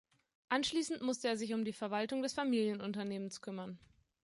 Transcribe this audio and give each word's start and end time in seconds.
Anschließend 0.49 1.03
musste 1.03 1.27
er 1.27 1.37
sich 1.37 1.53
um 1.53 1.63
die 1.63 1.73
Verwaltung 1.73 2.23
des 2.23 2.33
Familienunternehmens 2.33 3.39
kümmern. 3.39 3.77